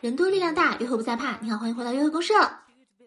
[0.00, 1.36] 人多力量大，约会不再怕。
[1.42, 2.32] 你好，欢迎回到约会公社，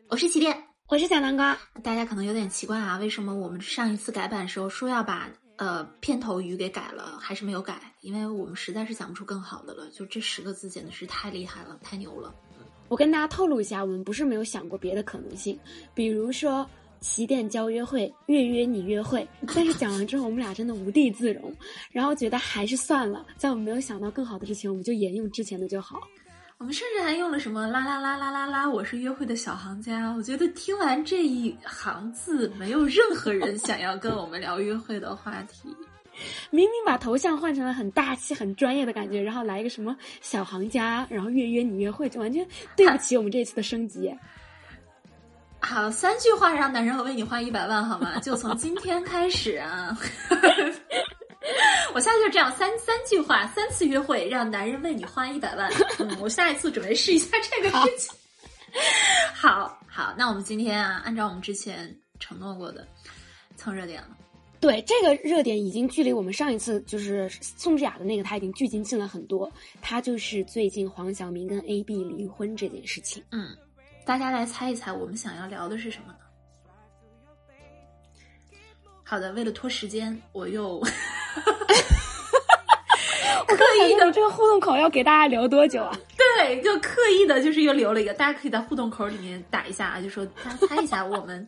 [0.09, 1.57] 我是起点，我是小南瓜。
[1.81, 5.27] 大家可能有点奇怪啊，为什么我们上一次改版的时候说要把
[5.57, 7.95] 呃片头语给改了，还是没有改？
[8.01, 9.89] 因为我们实在是想不出更好的了。
[9.89, 12.31] 就这十个字简直是太厉害了，太牛了。
[12.93, 15.57] 我跟大家透露一下，我们不是没有想过别的可能性，
[15.95, 16.63] 比如说
[16.99, 19.27] 起点教约会，月约你约会。
[19.55, 21.51] 但是讲完之后，我们俩真的无地自容，
[21.91, 25.99] 然后觉得还是算了，在我们没有想到更好的之前，我们就沿用之前的就好。
[26.59, 30.11] 我们甚至还用了什么啦啦啦啦啦啦，我是约会的小行家。
[30.11, 35.67] 我觉得听完这一行字，没有任何人想要跟我们聊约会的话题。
[36.49, 44.13] 明明把头像换成了很大气、很专业的感觉，然后来一个什么小行家，然后约约你约会，就完全对不起我们这次的升级。
[45.59, 48.19] 好，三句话让男人为你花一百万，好吗？
[48.19, 49.97] 就从今天开始啊。
[51.93, 55.71] 我下次就这样三三句话，三次约会，让男人为你花一百万。
[55.99, 58.15] 嗯，我下一次准备试一下这个事情。
[59.33, 62.87] 好好，那我们今天啊，按照我们之前承诺过的，
[63.55, 64.09] 蹭热点了。
[64.63, 69.51] 对，这个热点已经距离我们上一次就是宋智雅的那个，他已经距今近了很多。
[69.81, 73.21] 他就是最近黄晓明跟 A B 离婚这件事情。
[73.31, 73.49] 嗯，
[74.05, 76.19] 大家来猜一猜，我们想要聊的是什么呢？
[79.03, 80.81] 好的，为了拖时间，我又。
[83.45, 85.91] 刻意的这个互动口要给大家留多久啊？
[86.15, 91.45] 对，就刻意的，就是又留了一个，大家可以在互动口里面打一下啊，就说大家猜一下，我们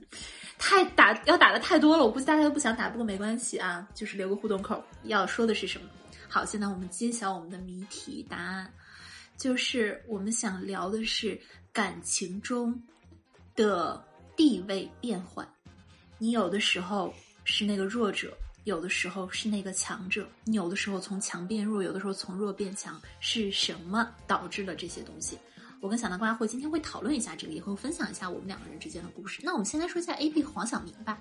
[0.68, 5.88] 太打要打的太多了，我估计大家都不想打，不过没关系啊，就是留个互动口，要说的是什么？
[6.28, 8.74] 好，现在我们揭晓我们的谜题答案，
[9.38, 11.40] 就是我们想聊的是
[11.72, 12.82] 感情中
[13.56, 14.04] 的
[14.36, 15.48] 地位变换，
[16.18, 17.14] 你有的时候
[17.44, 18.36] 是那个弱者。
[18.64, 25.38] 有的时候是那个强者，你有的时候从强变弱，有的时候从弱变强，是什么导致了这些东西？
[25.82, 29.42] 我跟小南瓜会今天会讨论一下这个，也会分享一下我们两个人之间的故事。
[29.44, 31.20] 那我们先来说一下 A B 和黄晓明吧。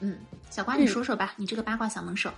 [0.00, 0.18] 嗯，
[0.50, 2.32] 小瓜你说说吧，你这个八卦小能手。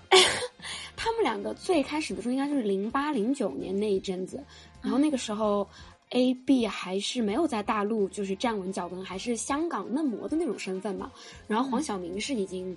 [0.96, 4.42] 他们两个最开始的时候应该就是零八零九年那一阵子，
[4.82, 5.66] 然后那个时候
[6.10, 11.10] A B 还是没有在大陆就是站稳脚跟，还是香港嫩模的那种身份嘛。
[11.46, 12.76] 然后黄晓明是已经。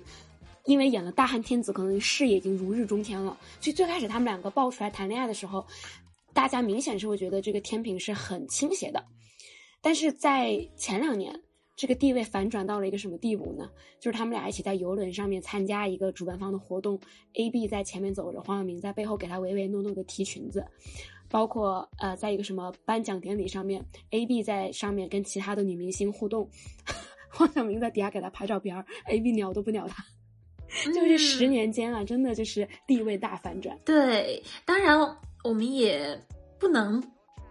[0.64, 3.34] 因为演了大汉天子，可能事业已经如日中天了。
[3.58, 5.66] 所以最开始他们两个爆出来谈恋爱的时候，
[6.38, 9.04] 大家明显是会觉得这个天平是很倾斜的。
[9.80, 11.42] 但是在前两年，
[11.74, 13.68] 这个地位反转到了一个什么地步呢？
[13.98, 16.96] 就是他们俩一起在游轮上面参加一个主办方的活动
[17.34, 20.64] ，A B 在前面走着，黄晓明在背后给他唯唯诺诺的提裙子。
[21.28, 26.48] 包括呃，在一个什么颁奖典礼上面，A B 在上面跟其他的女明星互动，
[27.34, 30.04] 黄晓明在底下给他拍照片，A B 鸟都不鸟他。
[30.94, 33.76] 就是十年间啊，真的就是地位大反转。
[33.84, 34.96] 对，当然
[35.44, 36.18] 我们也
[36.58, 37.02] 不能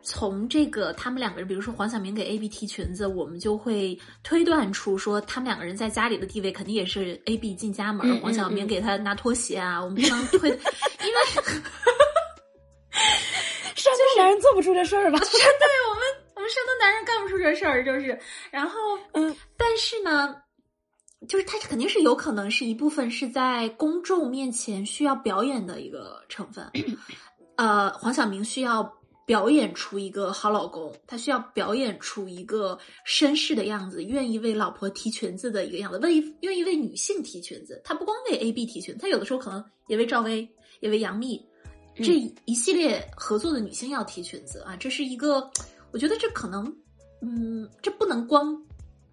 [0.01, 10.61] 从这个他们两个人，比如说黄晓明给 A B 提裙子，我们就会推断出说他们两个人在家里的地位肯定也是 A B 进家门，黄晓明给他拿拖鞋啊，我们不能推， 因为
[13.75, 15.19] 山东男人做不出这事儿吧？
[15.19, 15.27] 对，
[15.89, 16.03] 我们
[16.35, 18.19] 我们山东男人干不出这事儿，就是，
[18.51, 18.79] 然后
[19.13, 20.35] 嗯，但是呢。
[21.27, 26.63] 就是他肯定是有可能是一部分是在公众面前需要表演的一个成分，
[27.57, 28.91] 呃，黄晓明需要
[29.25, 40.47] 表演出一个好老公，他需要表演出一个绅士的样子，愿意为老婆提裙子的一个样子，为愿意为女性提裙子，他不光为 A B 提裙子，他有的时候可能也为赵薇，
[40.79, 41.43] 也为杨幂
[41.95, 42.13] 这
[42.45, 45.51] 一系列合作的女性要提裙子啊，这是一个，
[45.91, 46.65] 我觉得这可能，
[47.21, 48.55] 嗯，这不能光。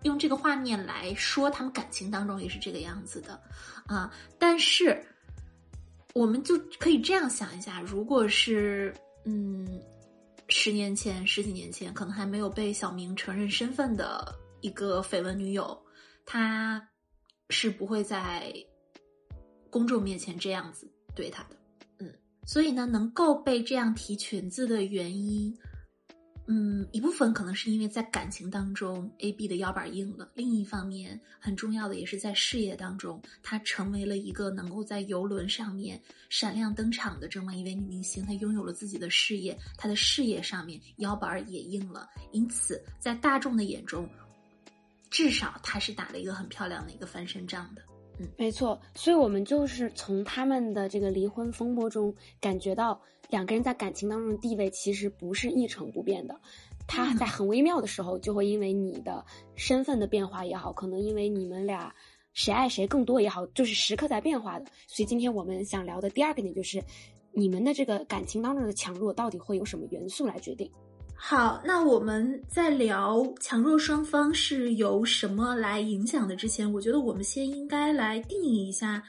[0.03, 3.41] 用这个画面来说，他们感情当中也是这个样子的，
[3.87, 4.13] 啊！
[4.39, 5.03] 但是
[6.15, 8.95] 我们就可以这样想一下：如果是
[9.25, 9.67] 嗯，
[10.49, 15.77] 十年前、十几年前，可能还没有被小明承认身份的一个绯闻女友，
[16.25, 16.89] 她
[17.51, 18.55] 是不会在
[19.71, 21.57] 公众面前这样子对他的。
[21.99, 22.15] 嗯，
[22.47, 25.55] 所以呢，能够被这样提裙子的原因。
[26.47, 35.99] 嗯，一部分可能是因为在感情当中，A B 的腰板硬了；另一方面，很重要的也是在事业当中，她成为了一个能够在游轮上面
[36.29, 38.23] 闪亮登场的这么一位女明星。
[38.27, 44.07] 她拥有了自己的事业，她的事业上面腰板也硬了，因此在大众的眼中，
[45.09, 47.81] 至少她是打了一个很漂亮的一个翻身仗的。
[48.21, 48.79] 嗯，没错。
[48.95, 53.01] 所以我们就是从他们的这个离婚风波中感觉到。
[53.35, 56.41] 两个人在感情当中的地位其实不是一成不变的，
[56.87, 59.25] 他在很微妙的时候，就会因为你的
[59.57, 61.93] 身份的变化也好，可能因为你们俩
[62.33, 64.67] 谁爱谁更多也好，就是时刻在变化的。
[64.87, 66.81] 所以今天我们想聊的第二个点就是，
[67.33, 70.71] 你们的这个感情当中的强弱到底会有什么元素来决定？
[71.17, 79.03] 好，那我们在聊强弱双方是由什么来影响的之前，我觉得我们先应该来定义一下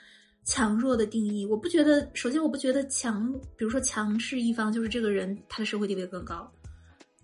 [0.46, 1.46] 强弱的定义。
[1.46, 6.50] 我不觉得，首先我不觉得强，比如说强势一方就是这个人他的社会地位更高。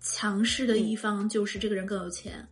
[0.00, 2.44] 强势的一方就是这个人更有钱，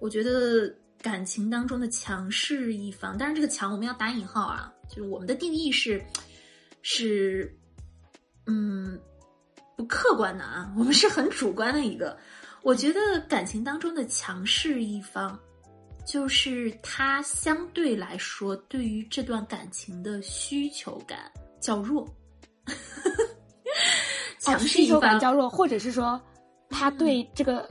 [0.00, 6.02] 我觉得感情当中的强势一方，当然这个强我们要打引号啊，就是我们的定义是
[6.80, 7.54] 是
[8.46, 8.98] 嗯
[9.76, 12.16] 不客观的啊，我们是很主观的一个。
[12.62, 15.38] 我觉得感情当中的强势一方，
[16.06, 21.18] 就是他相对来说对于这段感情的需求感
[21.60, 22.08] 较弱，
[24.38, 26.20] 强势需求感较弱，或者是说。
[26.68, 27.66] 他对这个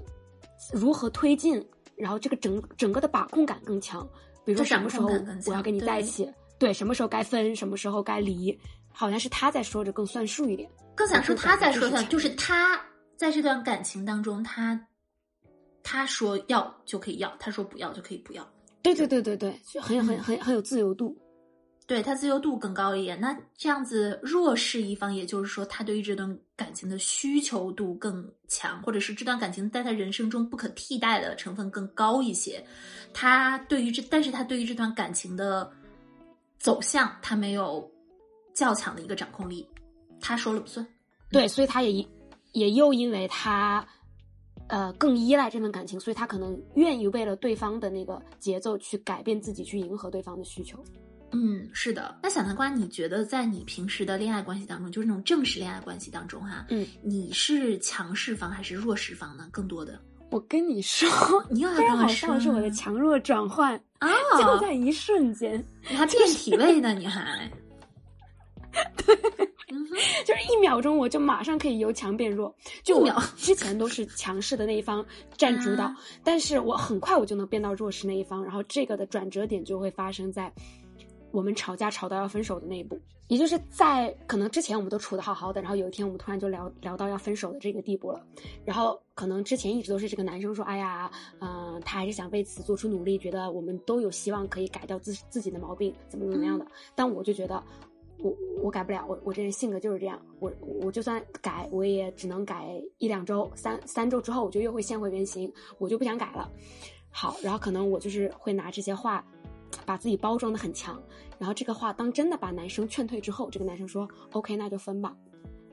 [0.72, 1.64] 如何推进，
[1.98, 4.08] 然后这个整整个的把控感更强。
[4.46, 5.10] 比如说什么时候
[5.48, 6.28] 我要跟你在一起，
[6.58, 8.58] 对，什么时候该分，什么时候该离，
[8.94, 10.68] 好像是他在说着更算数一点。
[10.96, 12.82] 更想说他在说算，就是他
[13.18, 14.80] 在这段感情当中，他
[15.88, 18.46] 他说要就可以要，他说不要就可以不要。
[18.82, 21.16] 对对对对对，就很有很很很有自由度。
[21.86, 32.66] 对他自由度更高一点，那这样子弱势一方，也就是说他对于这段感情的需求度更强，或者是这段感情在他人生中不可替代的成分更高一些。
[33.14, 35.72] 他对于这，但是他对于这段感情的
[36.58, 37.88] 走向，他没有
[38.56, 39.68] 较强的一个掌控力，
[40.20, 40.84] 他说了不算。
[41.30, 42.04] 对，所以他也
[42.54, 43.88] 也又因为他
[44.76, 50.84] 呃更依赖这份感情，所以他可能愿意为了对方的那个节奏去改变自己，去迎合对方的需求。
[51.32, 52.14] 嗯，是的。
[52.22, 59.48] 那小南瓜，你觉得在你平时的恋爱关系当中，就是那种正式恋爱关系当中，哈，嗯，你是强势方还是弱势方呢？
[59.50, 59.98] 更多的，
[60.30, 61.10] 我跟你说，
[61.50, 66.94] 你又要跟我说，是我的强弱转换啊， 就在一瞬间，你还变体位呢？
[66.94, 67.50] 你还，
[68.98, 69.16] 对，
[70.26, 72.54] 就是一秒钟，我就马上可以由强变弱。
[72.84, 75.06] 就我之前都是强势的那一方
[75.38, 75.94] 占主导，
[76.24, 80.52] 但是我很快我就能变到弱势那一方，然后这个的转折点就会发生在。
[81.32, 88.26] 我们吵架吵到要分手的那一步，也就是在可能之前我们都处的好好的，然后有一天我们突然就聊聊到要分手的这个地步了。
[88.64, 91.12] 然后可能之前一直都是这个男生说，哎呀，
[91.42, 96.66] 嗯，他还是想为此做出努力，觉得我们都有希望可以改掉自自己的毛病，怎么怎么样的。
[96.96, 97.62] 但我就觉得，
[98.20, 106.52] 我我改不了，我我这人性格就是这样，我我就算改，我也只能改一两周，三三周之后我就又会现回原形，我就不想改了。
[107.10, 109.26] 好，然后可能我就是会拿这些话。
[109.86, 111.02] 把自己包装的很强，
[111.38, 115.14] 然后这个话当真的把男生劝退之后，这个男生说 OK，那就分吧。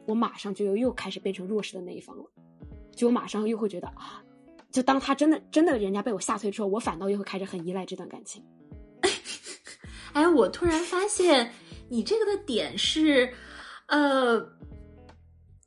[0.06, 2.24] 我马上就又又开始变成弱势的那一方了，
[2.96, 4.20] 就我马上又会觉得啊，
[4.72, 8.44] 就当他真的真的人家被我吓退之后，我反倒又会开始很依赖这段感情。
[10.14, 11.52] 哎，我突然发现
[11.92, 13.30] 你这个的点是，
[13.86, 14.40] 呃，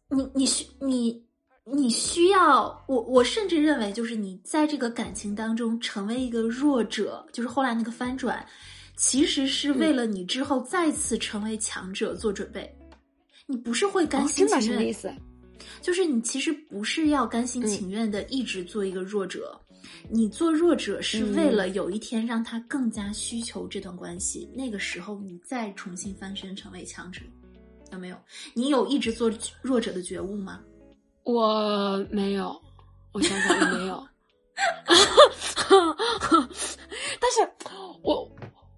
[0.10, 1.24] 你你需你。
[1.68, 8.46] 你需要我，我甚至认为，就是你在这个感情当中成为一个弱者，就是后来那个翻转，
[8.96, 12.72] 其实是为了你之后再次成为强者做准备。
[13.48, 14.62] 你不是会甘心情愿？
[14.62, 15.12] 什么意思？
[15.82, 19.60] 就是你其实不是要甘心情愿的一直做一个弱者，
[20.10, 27.22] 你做弱者是为了有一天让他更加需求这段关系，那个时候你再重新翻身成为强者，
[27.92, 28.18] 有没有？
[28.54, 30.60] 你有一直做弱者的觉悟吗？
[31.24, 32.56] 我没有，
[33.12, 34.08] 我想想我没有，
[37.20, 37.50] 但是，
[38.04, 38.32] 我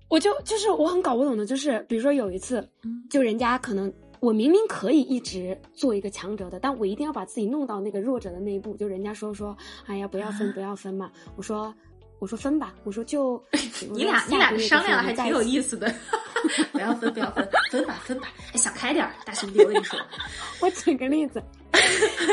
[0.07, 2.65] 我就就是我很搞不懂的，就是比如说有一次，
[3.09, 9.55] 就人家可能我明明可以一直做一个强者的，但我一定要把自己弄到那个弱者的那一步，就人家说说，
[9.85, 11.73] 哎呀不要分不要分嘛，我说
[12.19, 13.41] 我说分吧，我说就
[13.91, 15.93] 你俩你俩商量还挺有意思的。
[16.71, 18.27] 不要分，不要分，分吧，分吧。
[18.53, 19.99] 哎，想开点大兄弟，我跟你说。
[20.61, 21.41] 我举个例子，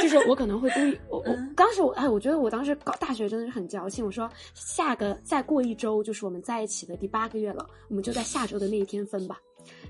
[0.03, 4.05] 就是我可能会故意，我我当时我哎，我觉得我当时搞大学真的是很矫情。
[4.05, 9.41] 我说下个再过一周就是我们在一起的第八个月了，我们就在下周的那一天分吧。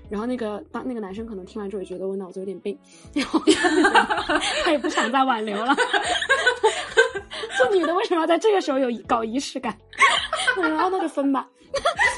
[0.09, 2.77] 然后那个当那个男生可能听完之后也觉得我脑子有点病，
[3.13, 3.39] 然后
[4.63, 5.75] 他也不想再挽留了。
[7.57, 9.77] 这女的为什么要在这个时候有搞仪式感？
[10.57, 11.49] 然后那就分吧。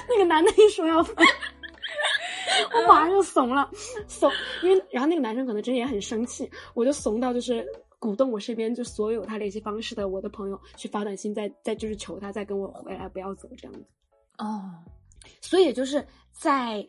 [0.09, 1.15] 那个男的一说要分。
[2.73, 3.69] 我马上就怂了，
[4.07, 4.31] 怂，
[4.63, 7.63] 因为然后那个男生可能真的也很生气，我就怂到就是
[7.99, 13.85] 鼓动我身边就所有他联系方式的我的朋友去发短信，再再就是求他再跟我回来，不要走这样子。
[14.39, 14.71] 哦，
[15.41, 16.87] 所以就是在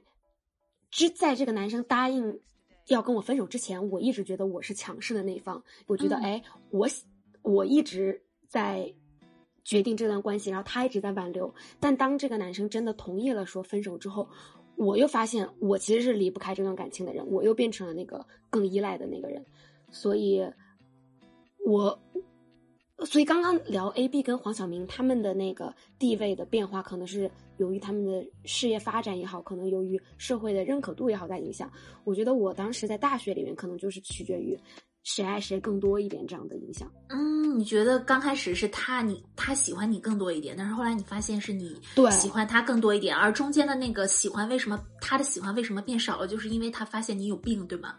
[0.91, 2.41] 之在这个男生答应
[2.87, 6.89] 要跟我分手之前，我一直觉得我是强势的那一方，我觉得哎，我
[7.43, 8.95] 我一直在
[9.65, 11.55] 决定这段关系，然后他一直在挽留。
[11.79, 14.29] 但当这个男生真的同意了说分手之后，
[14.77, 19.45] 我又发现我其实是离不开这段感情的人，我又变成了那个更依赖的那个人。
[19.91, 20.43] 所以，
[21.67, 22.01] 我
[23.07, 31.71] 所以刚刚聊 A B 跟黄晓明他们的那个地位的变化，可能是由于他们的事业发展也好，可能由于社会的认可度也好在影响。
[32.05, 34.59] 我觉得我当时在大学里面，可能就是取决于。
[35.05, 36.93] 谁爱谁更多一点这样的影响？
[37.09, 41.75] 嗯，你觉得刚开始是他你他喜欢你更多一点，但是后来你发现是你
[42.11, 46.29] 喜欢他更多一点，而中间的那个喜欢为什么他的喜欢为什么变少了？
[46.29, 47.95] 就是因为他发现你有病，对吗？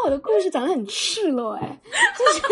[0.04, 1.80] 我的故事讲的很赤裸，哎，
[2.18, 2.42] 就是。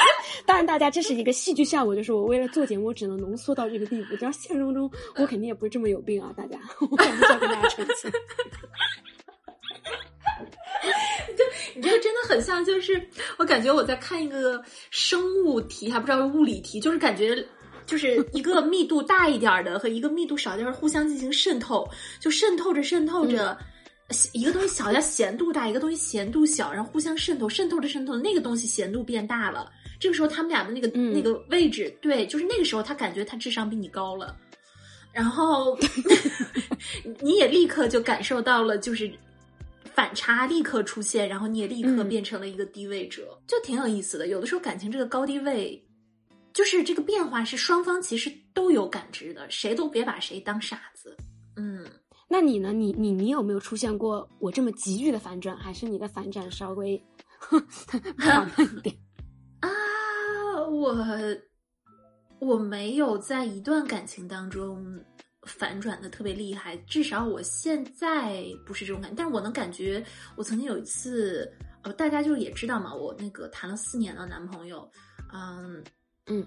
[0.46, 4.16] 当然，大家这是一个戏剧效果，就是我为了做节目，只能浓缩到这个地步。
[4.16, 6.32] 只要现实中中，我肯定也不是这么有病啊！
[6.34, 6.58] 大家，
[6.90, 8.10] 我还是要跟大家澄清。
[11.36, 11.44] 就
[11.74, 13.00] 你这个真的很像，就是
[13.36, 17.46] 我感觉我在看一个生物题，还不知道是物理题，就是感觉
[17.84, 21.86] 就是一个密度大一点的和一个密度少一点互相进行渗透，
[22.18, 23.56] 就渗透着渗透着，
[24.32, 29.70] 一个东西小叫咸度大，一个东西咸度小，然后互相渗透，渗透着渗透，那个东西咸度变大了。
[29.98, 34.34] 这个时候，他们俩的那个那个位置，对，就是那个时候，他感觉他智商比你高了，
[35.12, 35.78] 然后
[37.20, 39.10] 你也立刻就感受到了，就是
[39.94, 44.28] 反差立刻出现，然后你也立刻变成了一个低位者，就挺有意思的。
[44.28, 45.80] 有的时候感情这个高低位，
[46.52, 51.14] 就是这个变化是双方其实都有感知的，谁都别把谁当傻子。
[51.56, 51.84] 嗯，
[52.32, 52.72] 那你呢？
[52.72, 57.02] 你你你有没有出现过我这么急剧的反转，还是你的反转稍微
[57.40, 57.60] 缓
[58.56, 58.96] 慢一点？
[59.58, 59.68] 啊
[60.70, 60.94] 我
[62.38, 65.04] 我没有在一段感情当中
[65.42, 69.16] 反转的特别厉害，至少我现在不是这种感觉。
[69.16, 70.02] 但是我能感觉，
[70.36, 74.88] 我曾经有一次，呃，大家就也知道嘛，我那个谈了四年的男朋友，
[75.32, 75.82] 嗯
[76.26, 76.46] 嗯，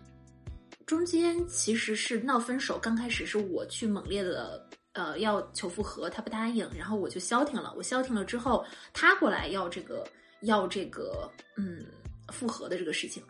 [0.86, 7.74] 中间其实是闹分手，刚开始是我去猛烈的呃要求复合，他不答应，然后我就消停了。
[7.76, 10.08] 我消停了之后，他过来要这个
[10.42, 11.86] 要这个嗯
[12.30, 13.22] 复合的这个事情。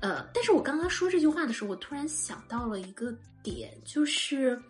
[0.00, 4.60] 呃，但是我刚刚说这句话的时候，我突然想到了一个点，就是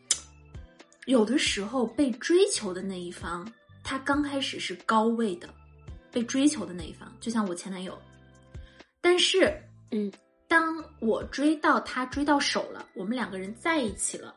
[1.06, 3.50] 有的时候被追求的那一方，
[3.82, 5.48] 他刚开始是高位的，
[6.12, 7.98] 被追求的那一方，就像我前男友。
[9.00, 9.52] 但是，
[9.90, 10.12] 嗯，
[10.46, 14.34] 当我追到他追到手了，我们两个人在一起了，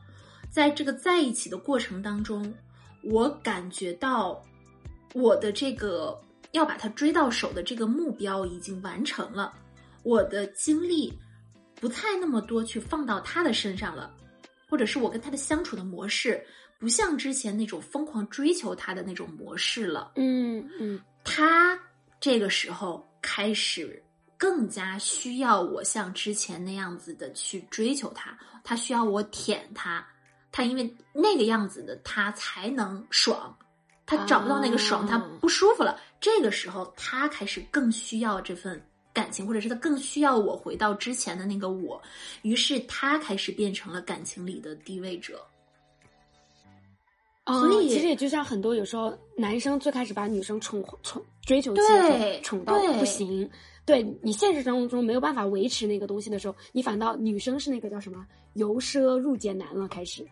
[0.50, 2.52] 在这个在一起的过程当中，
[3.02, 4.42] 我感觉到
[5.14, 6.18] 我的这个
[6.52, 9.54] 要把他追到手的这个目标已经完成了。
[10.02, 11.12] 我的精力
[11.74, 14.14] 不太那么多去放到他的身上了，
[14.68, 16.42] 或者是我跟他的相处的模式
[16.78, 20.12] 不像之前那种疯狂追求他的那种模式了。
[20.16, 21.78] 嗯嗯，他
[22.20, 24.02] 这个时候开始
[24.36, 30.06] 更加需要我像之前那样子的去追求他，他需要我舔他，
[30.52, 33.56] 他因为那个样子的他才能爽，
[34.06, 36.00] 他找不到那个爽，他不舒服了。
[36.20, 38.80] 这个时候他开始更需要这份。
[39.10, 42.00] 感情，或者是他更需要我回到之前的那个我，
[42.42, 45.44] 于是他开始变成了感情里的低位者。
[47.44, 51.82] 所以其实也就像很多有时候男生最开始把女生宠宠追求起
[52.44, 53.50] 宠到不行，
[53.84, 60.24] 对你现实生活中没有办法维持那个东西的时候，你反倒女生是那个叫什么由奢入俭难了，开始。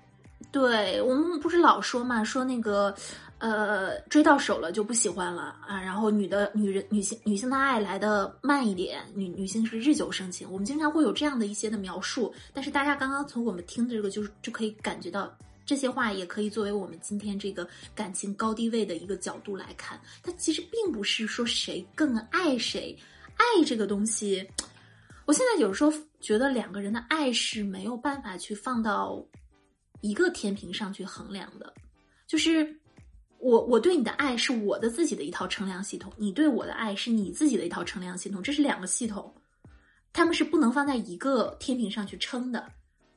[0.50, 2.95] 对我们不是老说嘛，说那个。
[3.38, 5.78] 呃，追到手了就不喜欢了啊。
[5.78, 10.50] 然后女的女人女性女性的爱来的慢一点，女女性是日久生情。
[10.50, 15.31] 我们经常会有这样的一些的描述，但是大家刚刚从我们听的这个，就是就可以感觉到
[15.66, 20.00] 这些话也可以作为我们今天这个感情高低位的一个角度来看。
[20.23, 22.97] 它其实并不是说谁更爱谁，
[23.37, 24.49] 爱这个东西，
[25.26, 29.23] 我现在有时候觉得两个人的爱是没有办法去放到
[30.00, 31.73] 一个天平上去衡量的，
[32.26, 32.79] 就是。
[33.38, 39.33] 我我对你的爱是我的自己的一套称量系统，你对我的爱是你自己的一套称量系统，这是两个系统，
[40.11, 42.67] 他们是不能放在一个天平上去称的。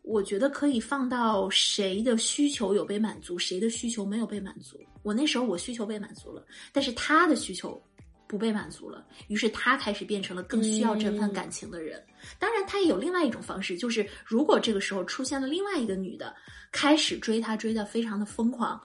[0.01, 4.77] 我觉得可以放到谁的需求有被满足，谁的需求没有被满足。
[5.03, 7.81] 我那时候我需求被满足了，但是他的需求
[8.29, 11.99] 不被满足了，于是他开始变成了更需要这份感情的人。
[12.37, 16.31] 当然，他也有另外一种方式，就是如果这个时候出现了另外一个女的，
[16.71, 18.79] 开始追他，追的非常的疯狂。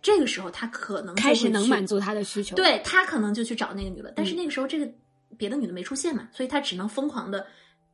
[0.00, 4.10] 这个时候，他可能开始能满足他的需求，对他可能就去找那个女的。
[4.16, 4.90] 但是那个时候，这个
[5.36, 7.46] 别的女的没出现嘛，所以他只能疯狂的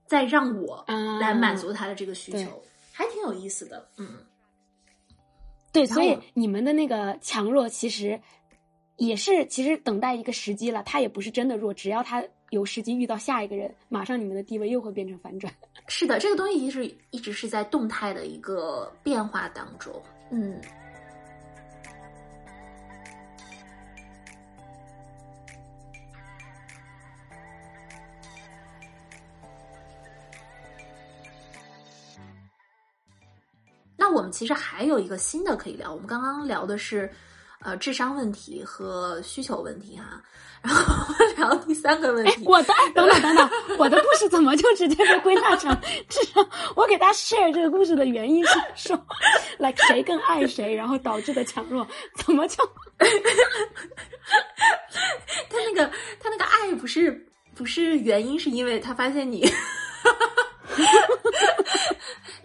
[0.06, 0.84] 再让我
[1.20, 3.88] 来满足他的这个需求，还挺有意思的。
[3.96, 4.18] 嗯，
[5.72, 8.20] 对，所以你们的那个强弱其实
[8.96, 15.52] 也是其实等待一个时机了，他也不是真的弱，只要他有时机遇到下一个人，马上你们的地位又会变成反转。
[15.88, 20.60] 是的，这个东西其实一直是在动态的一个变化当中，嗯。
[33.96, 37.10] 那我们其实还有一个新的可以聊，我们刚刚聊的是，
[37.64, 40.22] 呃，智商问题和需求问题哈，
[40.62, 42.42] 然后聊第三个问题。
[42.44, 45.74] 我的 等等等等，我的故事怎么就直接被归纳成
[46.06, 46.46] 智商？
[46.76, 49.06] 我给大家 share 这个故事的原因是说
[49.58, 51.86] ，like 谁更爱谁，然后导致的强弱，
[52.18, 52.62] 怎么就？
[55.48, 55.90] 他那个
[56.20, 59.50] 他那个爱不是不是原因，是因为他发现你。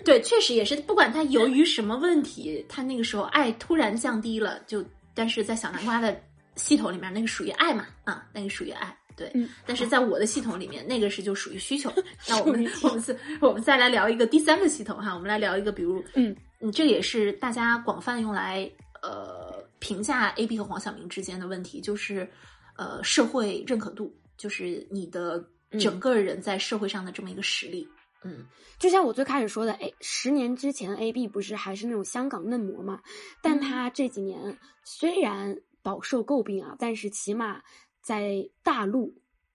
[0.06, 0.78] 对，确实也是。
[0.78, 4.82] 不管他由于什么问题，他那个时候爱突然降低了，就
[5.20, 6.18] 但是在小南瓜的
[6.56, 8.98] 系统里面，那个属于爱嘛，啊，那个属于爱。
[9.18, 9.30] 对，
[9.66, 11.92] 但是在我的系统里面，那个是就属于需求。
[12.26, 18.72] 那我们我们再我们再来聊一个第三个系统哈，我们来聊一个，比如，嗯嗯，这也是大家广泛用来
[19.02, 22.26] 呃评价 A B 和黄晓明之间的问题，就是
[22.78, 25.46] 呃社会认可度，就是你的
[25.82, 27.86] 整个人在社会上的这么一个实力。
[27.92, 27.99] 嗯，
[28.78, 33.02] 就像我最开始说的，哎，十年之前 A B 不是还是那种香港嫩模嘛？
[33.42, 37.62] 但他这几年虽然饱受诟病啊，但是起码
[38.02, 39.14] 在大陆、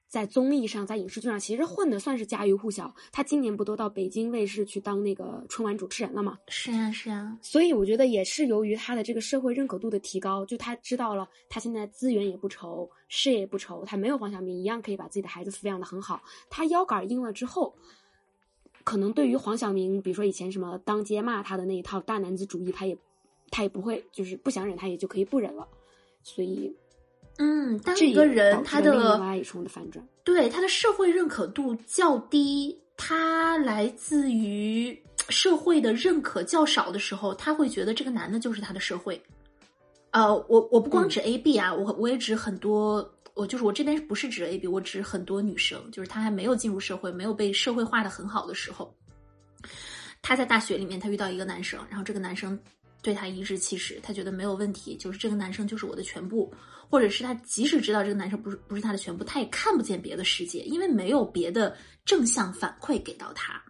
[0.09, 2.94] 在综艺上、在影视剧上，其实混的算是家喻户晓。
[3.12, 6.38] 他今年不都到北京卫视去当那个春晚主持人了吗？
[6.49, 7.38] 是啊，是啊。
[7.42, 16.23] 所以我觉得也是由于他的这个社会认可度的提高，就他知道了，他现在资源也不愁，事业也不愁，他没有黄晓明一样可以把自己的孩子抚养的很好。
[16.49, 17.75] 他腰杆硬了之后。
[18.84, 22.96] 可能对于黄晓明，比如说以前什么当街骂他的那一套大男子主义，他也
[23.50, 25.66] 他也不会，就是不想忍，他也就可以不忍了。
[26.22, 26.70] 所以，
[27.38, 39.20] 嗯，当一个人他的另外一重的反转，对他的社会认可度较低，他来自于社会的认可较少的时候，他会觉得这个男的就是他的社会。
[40.11, 43.13] 呃，我我不光指 A B 啊，我我也指很多。
[43.35, 48.97] 我就是我这边不是指 A B，我指很多女生，就是她还没有进入社会，没有被社会化的很好的时候，
[50.23, 52.59] 她在大学里面，她遇到一个男生，然后这个男生
[53.03, 56.53] 对她颐指气使，她觉得没有问题，就是这个男生就是我的全部，
[56.88, 63.61] 或者是她即使知道这个男生不是不是她的全部，她也看不见别的世界，因为没有别的正向反馈给到她，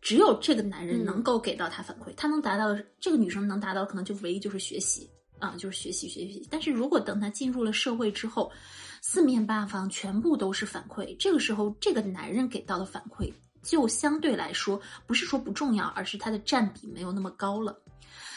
[0.00, 8.52] 只有这个男人能够给到她反馈，她能达到这个女生能达到可能就唯一就是学习啊，就是学习学习，但是如果等他进入了社会之后。
[9.02, 17.74] 四面八方全部都是反馈，这个时候这个男人给到的反馈就相对来说不是说不重要，而是他的占比没有那么高了。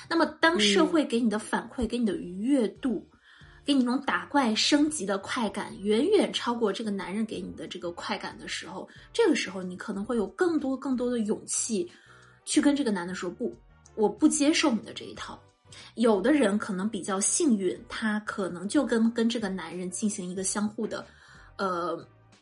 [0.10, 3.06] 那么当社会给你的反馈、给你的愉悦度、
[3.66, 11.92] 给你那种打怪升级的快感远远超过这个男人给你的这个快感的时候，这个时候你可能会有更多更多的勇气
[12.46, 13.54] 去跟这个男的说不，
[13.96, 15.38] 我不接受你的这一套。
[15.96, 21.06] 有的人可能比较幸运，他可能就跟跟这个男人进行一个相互的，
[21.58, 21.98] 呃，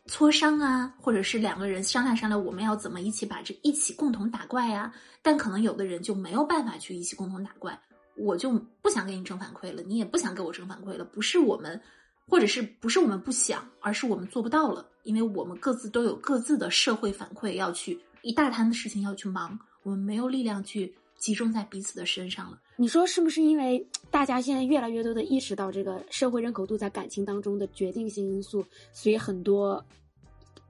[0.08, 4.94] 磋商啊，或者是两个人商量商量，我们要怎么一起把这一起共同打怪呀？
[5.22, 7.80] 但可能有的人就没有办法去一起共同打怪，
[8.18, 11.80] 我就不想给你正反馈了，你也不想给我正反馈了，不是我们，
[12.28, 20.96] 或者是不是我们不想，而是我们做不到了，因为我们各自都有各自的社会反馈要去一大摊的事情要去忙，我们没有力量去。
[21.22, 22.60] 集中在彼此的身上了。
[22.76, 29.86] 你说是不是因为大家现在越来越多的意识到这个社会认可度在感情当中的决定性因素，所以很多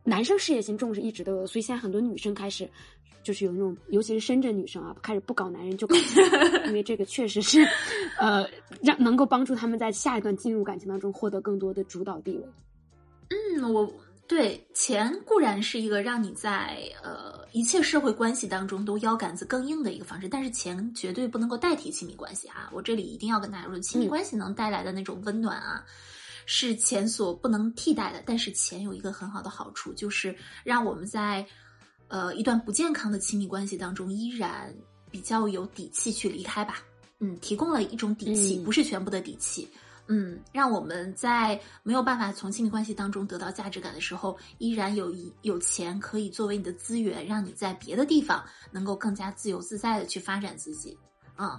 [0.04, 2.70] 男生事业心重是一直都有，所以现在很多女生开始
[3.24, 5.96] 就是有那种，尤其是深圳女生啊，开始不搞男人就搞，
[6.68, 7.66] 因为这个确实是
[8.20, 8.46] 呃
[8.84, 12.44] 让能够帮助他们在下一段进入感情当中获得更多的主导地位。
[13.30, 13.90] 嗯，我。
[14.32, 22.70] 对钱固然是一个让你在呃一切社会关系当中都腰杆子更硬的一个方式，但是钱绝对不能够代替亲密关系啊。
[22.72, 25.84] 我这里一定要跟大家说，亲密关系能带来的那种温暖啊，
[26.46, 28.24] 是钱所不能替代的。
[28.26, 31.46] 但是钱有一个很好的好处，就是让我们在
[32.08, 34.74] 呃一段不健康的亲密关系当中依然
[35.12, 36.82] 比较有底气去离开吧。
[37.20, 39.68] 嗯，提供了一种底气，不是全部的底气。
[40.08, 50.98] 嗯，让我们在没有办法从亲密关系当中得到价值感的时候，依然有一有钱可以作为你的资源，让你在别的地方能够更加自由自在的去发展自己。
[51.38, 51.58] 嗯，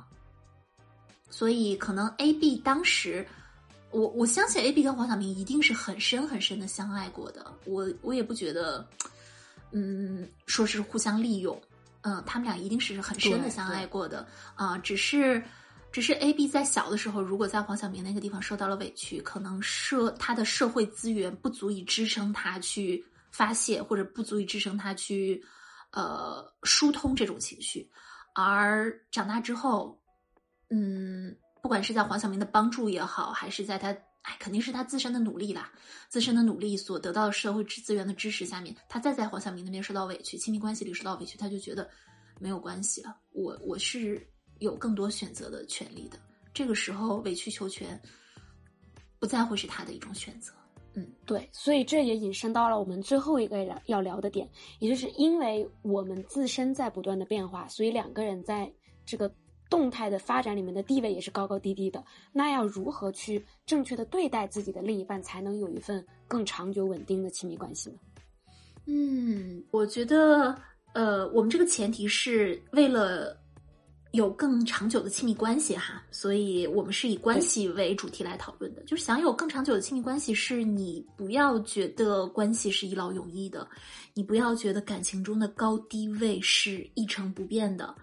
[1.30, 3.26] 所以可能 A B 当时，
[3.90, 7.50] 我我相信 A B 跟黄晓明一定是很深很深的相爱过的。
[7.64, 8.86] 我我也不觉得，
[9.70, 11.58] 嗯，说是互相利用，
[12.02, 14.26] 嗯，他们俩一定是很深的相爱过的
[14.56, 15.42] 啊，只是。
[15.92, 25.44] 只是 A B 在小的时候，如果在黄晓明那个地方受到了委屈，可能社他的社会资源不足以支撑他去发泄，或者不足以支撑他去
[25.90, 27.90] 呃疏通这种情绪。
[28.34, 30.00] 而长大之后，
[30.70, 33.88] 嗯，不管是在黄晓明的帮助也好，还是在他
[34.22, 35.70] 哎，肯定是他自身的努力啦，
[36.08, 41.86] 自身的努力所得到的社会资源的支持下面，他再在黄晓明那边受到委屈，亲密关系里受到委屈，他就觉得
[42.40, 44.26] 没有关系了，我我是。
[44.62, 46.16] 有更多选择的权利的，
[46.54, 48.00] 这个时候委曲求全，
[49.18, 50.52] 不再会是他的一种选择。
[50.94, 54.48] 嗯，对，所以这也引申到了我们最后一个要聊的点，
[54.78, 58.70] 也就是因为我们自身在不断的变化，所以两个人在
[59.04, 59.34] 这个
[59.70, 62.04] 动态的发展里面的地位也是高高低低的。
[62.30, 67.98] 那要如何去正确的对待自己的另一半，才能有一份更长久稳定的亲密关系呢？
[68.86, 70.54] 嗯，我觉得，
[70.92, 73.41] 呃，我们这个前提是为了。
[74.12, 78.82] 有更长久的亲密关系哈，所以我们是以关系为主题来讨论的。
[78.84, 83.66] 就是想有更长久的亲密关系，是你不要觉得关系是一劳永逸的，
[84.12, 87.94] 你不要觉得感情中的高低位是一成不变的。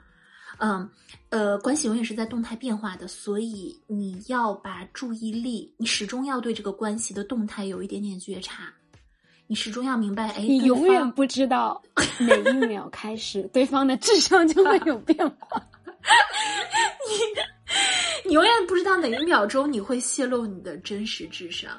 [0.57, 0.89] 嗯，
[1.29, 8.73] 呃，关系永远是在动态变化的，所以你要把注意力，你始终要对这个关系的动态有一点点觉察，
[9.47, 11.81] 你始终要明白，哎，你永远不知道
[12.19, 15.63] 哪一秒开始，对方的智商就会 有变化。
[18.23, 21.71] 你你永远不知道哪一秒钟你会泄露你的真实智商。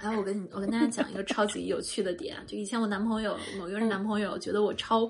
[0.00, 5.04] 哎，我跟你我跟大家讲一个超级有趣的点啊，就以前我男朋友某一个人男朋友觉得我超，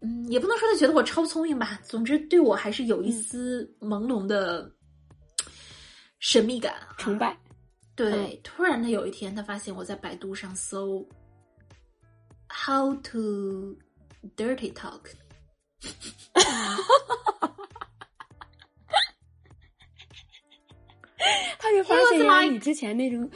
[0.00, 4.70] 嗯，也不能说他觉得我超聪明吧，总之对我还是有一丝朦胧的
[6.20, 7.36] 神秘感、崇拜。
[7.94, 11.06] 对，突然的有一天，他发现我在百度上搜
[12.48, 13.76] “how to
[14.36, 15.00] dirty talk”。
[21.58, 23.28] 他就发现原来你之前那种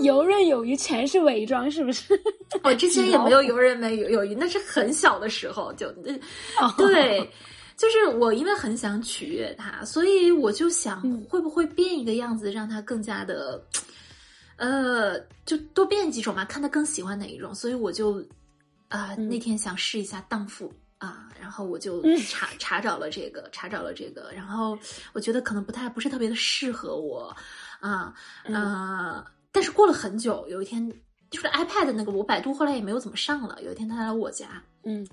[0.00, 2.18] 游刃有余全是伪装，是不是？
[2.62, 5.90] 我之前也没有游刃没有余，那是很小的时候就
[6.76, 7.28] 对，
[7.76, 13.60] 就是我因为很想取悦他，所以我就想会不会变一个样子，让他更加的
[14.56, 17.52] 呃，就多变几种嘛，看他更喜欢哪一种。
[17.54, 18.24] 所以我就
[18.88, 20.72] 啊，那天想试一下荡妇。
[20.98, 24.78] 啊，然后我就查查找了这个，查找了这个，然后
[25.12, 27.36] 我觉得可能不太不是特别的适合我，
[27.80, 30.90] 啊，呃，但是过了很久，有一天
[31.30, 33.60] 就是 iPad 那个，我百度后来也没有怎么上了。
[33.62, 35.06] 有一天他来我家，嗯，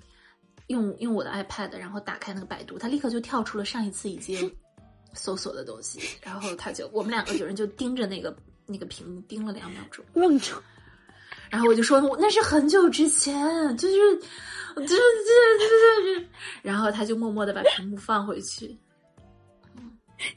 [0.68, 4.50] 用用我的 iPad，然后打开那个百度，他立刻就跳出了上一次已经
[5.14, 8.34] 搜索的东西，然后他就我们两个有人就盯着那个
[8.66, 10.56] 那个屏幕盯了两秒钟，愣住，
[11.50, 13.96] 然后我就说那是很久之前，就是。
[14.76, 16.28] 这这这这，
[16.62, 18.78] 然后他就默默的把屏幕放回去，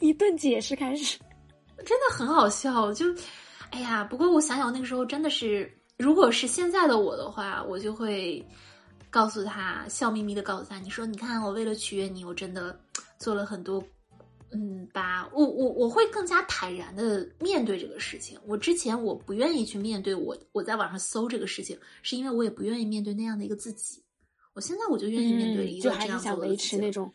[0.00, 1.18] 一顿解释开始，
[1.84, 2.92] 真的很好笑。
[2.92, 3.06] 就，
[3.70, 8.44] 哎呀，不过我想想那个时候真的是，如果是现在的我的话，我就会
[9.10, 12.78] 告诉他，笑眯眯的告诉他，你说，你看，我为了取悦你，我真的
[13.18, 13.82] 做了很多。
[14.52, 18.38] 嗯，把我我我会更加坦然的面对这个事情。
[18.46, 24.00] 我之前我不愿意去面对我我在网上搜这个事情，是因为我也不愿意面对那样的一个自己。
[24.56, 27.12] 我现在我就愿意面对一个这样想维持那种，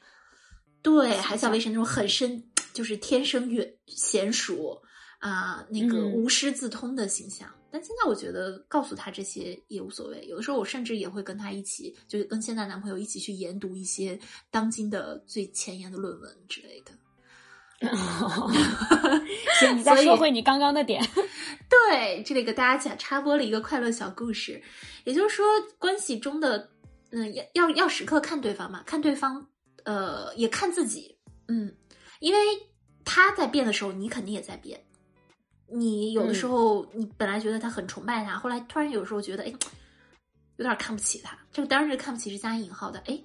[0.83, 4.79] 对，还想维持那种很深，就是天生远娴熟
[5.17, 7.49] 啊，那个无师自通的形象。
[7.71, 10.23] 但现在我觉得告诉他这些也无所谓。
[10.27, 14.19] 有的时候我甚至也会跟他一起，就是跟现在男朋友一起去研读一些
[14.51, 16.91] 当今的最前沿的论文之类的。
[19.59, 21.03] 行，你再说回你刚刚的点。
[21.67, 24.61] 对，这里给大家讲插播了一个快乐小故事，
[25.05, 25.43] 也就是说
[25.79, 26.69] 关系中的。
[27.11, 29.47] 嗯，要要要时刻看对方嘛，看对方，
[29.83, 31.75] 呃，也看自己，嗯，
[32.19, 32.39] 因为
[33.03, 34.81] 他在变的时候，你肯定也在变。
[35.67, 39.53] 你有的时候，你本来觉得他很崇拜他，后来突然有时候觉得，哎，
[40.57, 41.37] 有点看不起他。
[41.51, 43.19] 这个当然是看不起是加引号的，哎，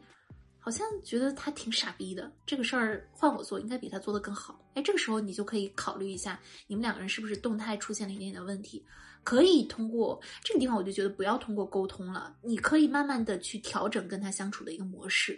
[0.59, 2.31] 好像觉得他挺傻逼的。
[2.45, 4.61] 这个事儿换我做，应该比他做的更好。
[4.75, 8.85] 哎，这个时候你就可以考虑一下，你们两个人是不是动态出现了一点点问题。
[9.27, 12.37] 可以通过这个地方，我就觉得不要通过沟通了。
[12.43, 15.37] 你可以慢慢的去调整跟他相处的一个模式。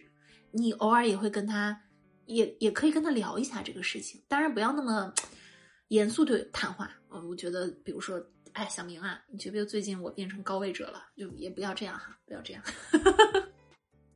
[0.51, 1.81] 你偶尔也会跟他，
[2.27, 4.20] 也也可以跟他聊一下这个事情。
[4.29, 5.11] 当然不要那么
[5.88, 6.90] 严肃的谈话。
[7.09, 8.22] 我觉得，比如说，
[8.53, 11.03] 哎，小明啊，你觉不觉得最近我变成高位者了？
[11.16, 12.62] 就也不要这样哈，不要这样。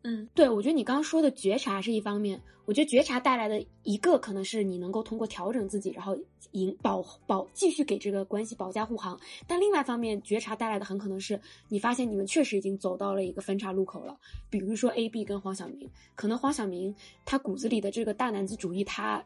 [0.05, 6.19] 嗯，对，我觉得你刚刚说的觉察是一方面，我觉得觉察带来的一个可能是你能够通过调整自己，然后
[6.51, 9.19] 赢保保继续给这个关系保驾护航。
[9.47, 14.19] 但另外一方面，觉察带来的很可能是你发现你们确实已经走到了一个分叉路口了。
[14.51, 19.25] 比如说 A B 跟黄晓明，可能黄晓明他骨子里的这个大男子主义，他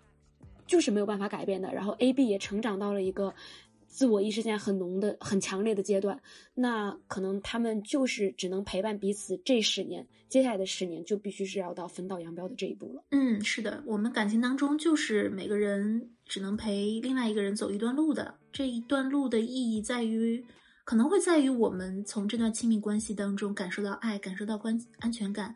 [0.67, 1.73] 就是没有办法改变的。
[1.73, 3.33] 然后 A、B 也成长到了一个
[3.87, 6.20] 自我意识现在很浓的、很强烈的阶段，
[6.55, 13.05] 那可能他们就是只能陪伴彼此这十年，接下来的十年就必须是要到分道扬镳的这一步了。
[13.11, 20.44] 嗯，是的，我们感情当中就是每个人只能陪另外一个人走一段路的，这一段路的意义在于。
[20.85, 25.53] 可能会在于我们从这段亲密关系当中感受到爱，感受到关安全感，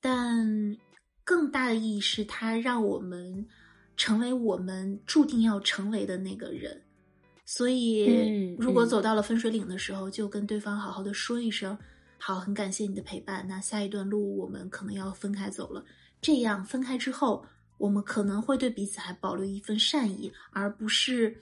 [0.00, 0.76] 但
[1.24, 3.44] 更大的意义是它让我们
[3.96, 6.80] 成为我们注定要成为的那个人。
[7.48, 11.76] 所以，如果走到了分水岭的时候，就跟对方好好的说一声
[12.20, 15.82] ：“好，很感谢你的陪伴。”那下一段路我们可能要分开走了。
[16.20, 17.42] 这样分开之后，
[17.78, 21.34] 我们可能会对彼此还保留一份善意，而不是……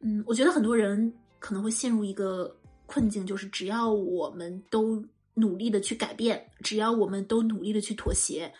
[0.00, 2.56] 嗯，我觉得很多人可能会陷入一个。
[2.86, 5.02] 困境就是，只要我们都
[5.32, 8.52] 努力的去改变，只要我们都努力的去妥协，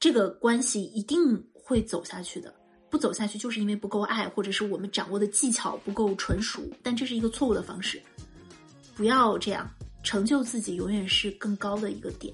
[0.00, 2.52] 这个关系一定会走下去的。
[2.90, 6.62] 不走下去，就是因为不够爱，或者是我们掌握的技巧不够纯熟。
[6.82, 8.02] 但这是一个错误的方式，
[8.94, 9.70] 不要这样。
[10.02, 12.32] 成就自己永远是更高的一个点。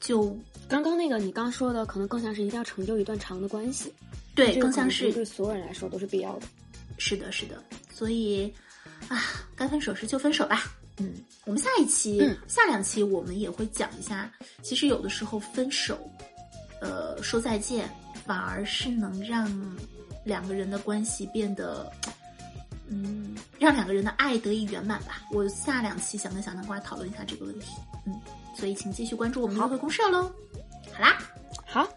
[0.00, 0.36] 就
[0.68, 3.92] 刚刚那个，你刚说的，可能更像是一定要成就一段长的关系。
[4.34, 6.46] 对，更像是对所有人来说都是必要的。
[6.98, 7.62] 是的，是的。
[7.92, 8.52] 所以。
[9.08, 9.18] 啊，
[9.56, 10.64] 该分手时就分手吧。
[10.98, 11.14] 嗯，
[11.46, 14.30] 我们下一期、下两期我们也会讲一下。
[14.60, 15.98] 其实有的时候分手，
[16.82, 17.88] 呃，说再见，
[18.24, 19.50] 反而是能让
[20.24, 21.90] 两个人的关系变得，
[22.88, 25.22] 嗯，让两个人的爱得以圆满吧。
[25.32, 27.72] 我下两期想跟小南瓜讨论一下这个问题。
[28.06, 28.14] 嗯，
[28.56, 30.30] 所以请继续关注我们的约会公社喽。
[30.92, 31.18] 好啦，
[31.66, 31.88] 好。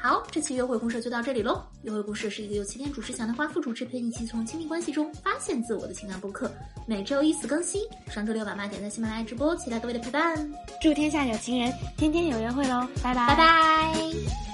[0.00, 1.60] 好，这期约会公社就到这里喽。
[1.82, 6.48] 约会公社是一个由起点主持小南瓜副主持陪你一起从亲密关系中发现自我的情感播客，
[6.86, 10.48] 每周一次更新，上周六晚八点在喜马拉雅直播，期待各位的陪伴。
[10.80, 12.86] 祝天下有情人天天有约会喽！
[13.02, 14.47] 拜拜拜拜。